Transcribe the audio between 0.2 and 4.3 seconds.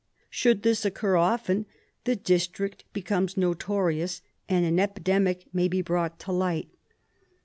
Should this occur often, the district becomes notorious